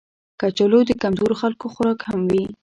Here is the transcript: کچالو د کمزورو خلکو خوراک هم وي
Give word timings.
کچالو 0.39 0.79
د 0.87 0.91
کمزورو 1.01 1.39
خلکو 1.41 1.65
خوراک 1.73 1.99
هم 2.09 2.19
وي 2.31 2.45